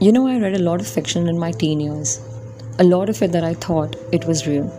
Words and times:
You 0.00 0.12
know, 0.12 0.26
I 0.26 0.38
read 0.38 0.54
a 0.54 0.58
lot 0.58 0.80
of 0.80 0.86
fiction 0.86 1.28
in 1.28 1.38
my 1.38 1.52
teen 1.52 1.80
years. 1.80 2.20
A 2.78 2.84
lot 2.84 3.10
of 3.10 3.20
it 3.20 3.32
that 3.32 3.44
I 3.44 3.52
thought 3.52 3.96
it 4.12 4.24
was 4.24 4.46
real. 4.46 4.70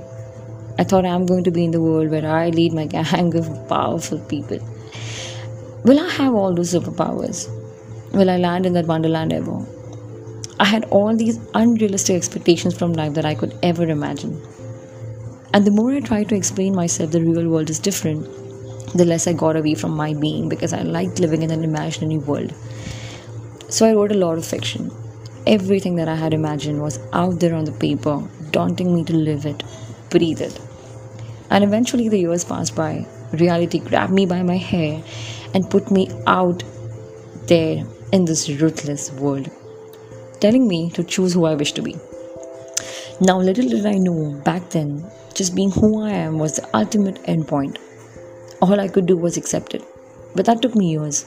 I 0.80 0.84
thought 0.84 1.06
I'm 1.06 1.28
going 1.28 1.44
to 1.44 1.52
be 1.52 1.64
in 1.64 1.70
the 1.72 1.82
world 1.82 2.10
where 2.10 2.26
I 2.26 2.50
lead 2.50 2.74
my 2.74 2.88
gang 2.88 3.36
of 3.36 3.70
powerful 3.70 4.18
people. 4.18 4.58
Will 5.84 6.00
I 6.00 6.10
have 6.10 6.34
all 6.34 6.56
those 6.56 6.74
superpowers? 6.74 7.48
Will 8.14 8.32
I 8.32 8.38
land 8.38 8.66
in 8.66 8.74
that 8.74 8.88
wonderland 8.88 9.32
ever? 9.32 9.64
I 10.60 10.66
had 10.66 10.86
all 10.86 11.16
these 11.16 11.40
unrealistic 11.54 12.16
expectations 12.16 12.76
from 12.76 12.94
life 12.94 13.14
that 13.14 13.26
I 13.26 13.36
could 13.36 13.56
ever 13.62 13.88
imagine. 13.88 14.42
And 15.54 15.66
the 15.66 15.72
more 15.72 15.92
I 15.92 16.00
tried 16.00 16.30
to 16.30 16.36
explain 16.36 16.74
myself 16.74 17.12
the 17.12 17.22
real 17.22 17.48
world 17.48 17.70
is 17.70 17.78
different, 17.78 18.26
the 18.94 19.06
less 19.06 19.28
I 19.28 19.34
got 19.34 19.56
away 19.56 19.76
from 19.76 19.92
my 19.92 20.16
being 20.16 20.50
because 20.50 20.74
I 20.74 20.82
liked 20.82 21.20
living 21.20 21.44
in 21.44 21.52
an 21.52 21.64
imaginary 21.64 22.18
world. 22.18 22.56
So 23.70 23.86
I 23.86 23.94
wrote 23.94 24.12
a 24.12 24.16
lot 24.16 24.40
of 24.40 24.46
fiction. 24.46 24.92
Everything 25.46 25.96
that 25.98 26.08
I 26.08 26.16
had 26.16 26.34
imagined 26.34 26.82
was 26.82 27.00
out 27.14 27.40
there 27.40 27.54
on 27.54 27.66
the 27.66 27.72
paper, 27.72 28.28
daunting 28.50 28.96
me 28.96 29.04
to 29.04 29.14
live 29.16 29.46
it, 29.46 29.62
breathe 30.10 30.42
it. 30.42 30.60
And 31.52 31.64
eventually 31.64 32.10
the 32.10 32.18
years 32.18 32.44
passed 32.44 32.76
by. 32.76 33.06
Reality 33.34 33.78
grabbed 33.78 34.14
me 34.14 34.26
by 34.26 34.42
my 34.42 34.58
hair 34.58 35.04
and 35.54 35.70
put 35.70 35.92
me 35.92 36.10
out 36.26 36.64
there 37.48 37.86
in 38.12 38.26
this 38.26 38.50
ruthless 38.50 39.12
world, 39.12 39.52
telling 40.40 40.68
me 40.68 40.90
to 40.92 41.04
choose 41.04 41.34
who 41.34 41.46
I 41.46 41.54
wish 41.54 41.74
to 41.74 41.82
be. 41.84 41.96
Now, 43.26 43.40
little 43.40 43.70
did 43.70 43.86
I 43.86 43.94
know 43.94 44.34
back 44.44 44.72
then, 44.72 45.10
just 45.34 45.56
being 45.56 45.72
who 45.72 46.02
I 46.02 46.10
am 46.10 46.40
was 46.40 46.58
the 46.58 46.76
ultimate 46.76 47.24
endpoint. 47.24 47.78
All 48.62 48.78
I 48.78 48.90
could 48.90 49.06
do 49.06 49.16
was 49.16 49.38
accept 49.38 49.74
it. 49.74 49.82
But 50.36 50.46
that 50.46 50.62
took 50.62 50.76
me 50.76 50.92
years 50.92 51.26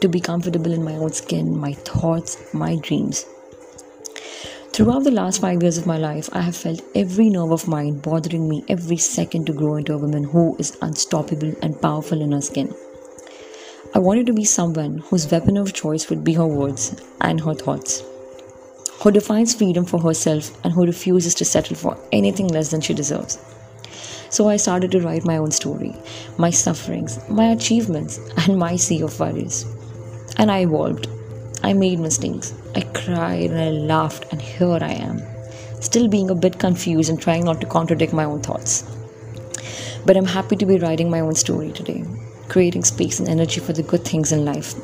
to 0.00 0.08
be 0.08 0.20
comfortable 0.20 0.72
in 0.72 0.82
my 0.82 0.94
own 0.94 1.12
skin, 1.12 1.54
my 1.54 1.74
thoughts, 1.74 2.38
my 2.54 2.76
dreams. 2.76 3.26
Throughout 4.72 5.04
the 5.04 5.10
last 5.10 5.42
five 5.42 5.62
years 5.62 5.76
of 5.76 5.84
my 5.84 5.98
life, 5.98 6.30
I 6.32 6.40
have 6.40 6.56
felt 6.56 6.80
every 6.94 7.28
nerve 7.28 7.50
of 7.50 7.68
mine 7.68 7.98
bothering 7.98 8.48
me 8.48 8.64
every 8.70 8.96
second 8.96 9.44
to 9.44 9.52
grow 9.52 9.76
into 9.76 9.92
a 9.92 9.98
woman 9.98 10.24
who 10.24 10.56
is 10.58 10.78
unstoppable 10.80 11.52
and 11.60 11.78
powerful 11.78 12.22
in 12.22 12.32
her 12.32 12.40
skin. 12.40 12.74
I 13.94 13.98
wanted 13.98 14.24
to 14.28 14.32
be 14.32 14.46
someone 14.46 15.00
whose 15.10 15.30
weapon 15.30 15.58
of 15.58 15.74
choice 15.74 16.08
would 16.08 16.24
be 16.24 16.32
her 16.32 16.46
words 16.46 16.98
and 17.20 17.42
her 17.42 17.52
thoughts, 17.52 18.02
who 19.04 19.12
defines 19.12 19.54
freedom 19.54 19.84
for 19.84 20.00
herself 20.00 20.50
and 20.64 20.72
who 20.72 20.86
refuses 20.86 21.34
to 21.34 21.44
settle 21.44 21.76
for 21.76 21.94
anything 22.10 22.48
less 22.48 22.70
than 22.70 22.80
she 22.80 22.94
deserves. 22.94 23.38
So 24.30 24.48
I 24.48 24.56
started 24.56 24.90
to 24.92 25.00
write 25.00 25.26
my 25.26 25.36
own 25.36 25.50
story, 25.50 25.94
my 26.38 26.48
sufferings, 26.48 27.18
my 27.28 27.50
achievements, 27.50 28.18
and 28.38 28.58
my 28.58 28.76
sea 28.76 29.02
of 29.02 29.20
worries. 29.20 29.66
And 30.38 30.50
I 30.50 30.60
evolved. 30.60 31.06
I 31.62 31.74
made 31.74 31.98
mistakes. 31.98 32.54
I 32.74 32.80
cried 32.80 33.50
and 33.50 33.60
I 33.60 33.68
laughed, 33.72 34.24
and 34.32 34.40
here 34.40 34.78
I 34.80 34.92
am, 34.92 35.20
still 35.82 36.08
being 36.08 36.30
a 36.30 36.34
bit 36.34 36.58
confused 36.58 37.10
and 37.10 37.20
trying 37.20 37.44
not 37.44 37.60
to 37.60 37.66
contradict 37.66 38.14
my 38.14 38.24
own 38.24 38.40
thoughts. 38.40 38.90
But 40.06 40.16
I'm 40.16 40.24
happy 40.24 40.56
to 40.56 40.64
be 40.64 40.78
writing 40.78 41.10
my 41.10 41.20
own 41.20 41.34
story 41.34 41.72
today, 41.72 42.04
creating 42.48 42.84
space 42.84 43.20
and 43.20 43.28
energy 43.28 43.60
for 43.60 43.74
the 43.74 43.82
good 43.82 44.06
things 44.06 44.32
in 44.32 44.46
life. 44.46 44.74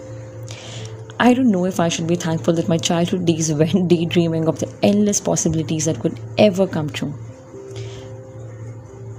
I 1.22 1.34
don't 1.34 1.50
know 1.50 1.66
if 1.66 1.78
I 1.78 1.90
should 1.90 2.06
be 2.06 2.16
thankful 2.16 2.54
that 2.54 2.70
my 2.70 2.78
childhood 2.78 3.26
days 3.26 3.52
went 3.62 3.88
daydreaming 3.88 4.48
of 4.48 4.58
the 4.58 4.74
endless 4.82 5.20
possibilities 5.20 5.84
that 5.84 6.00
could 6.00 6.18
ever 6.38 6.66
come 6.66 6.88
true. 6.88 7.12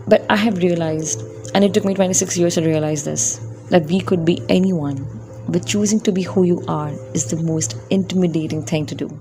But 0.08 0.26
I 0.28 0.36
have 0.36 0.58
realized, 0.58 1.22
and 1.54 1.64
it 1.64 1.76
took 1.76 1.86
me 1.86 1.94
26 1.94 2.40
years 2.40 2.56
to 2.56 2.66
realize 2.66 3.06
this, 3.06 3.38
that 3.70 3.86
we 3.86 4.02
could 4.02 4.26
be 4.26 4.42
anyone 4.50 5.06
but 5.48 5.68
choosing 5.68 6.00
to 6.00 6.12
be 6.12 6.24
who 6.24 6.42
you 6.42 6.64
are 6.68 6.92
is 7.14 7.30
the 7.30 7.38
most 7.44 7.76
intimidating 7.92 8.64
thing 8.64 8.88
to 8.88 8.96
do. 8.96 9.20